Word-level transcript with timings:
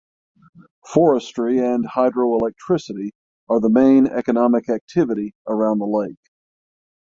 Forestry 0.91 1.59
and 1.59 1.85
hydroelectricity 1.87 3.11
are 3.49 3.59
the 3.59 3.69
main 3.69 4.07
economic 4.07 4.67
activity 4.67 5.35
around 5.47 5.77
the 5.77 5.85
lake. 5.85 6.17